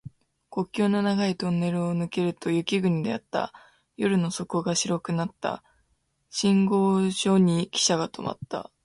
[0.49, 3.53] 国境の長いトンネルを抜けると雪国であった。
[3.97, 5.63] 夜の底が白くなった。
[6.31, 8.71] 信号所にきしゃが止まった。